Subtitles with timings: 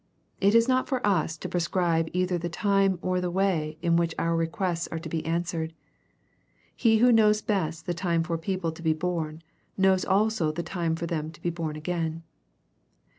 [0.39, 4.15] It is not for us to prescribe either the time or the way in which
[4.17, 5.73] our requests are to be answered.
[6.75, 9.41] He who knows best the time for people to be bom,
[9.77, 12.23] knows also the time for them to be born again.